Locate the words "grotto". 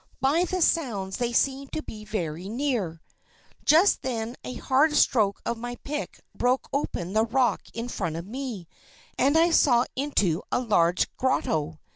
11.17-11.79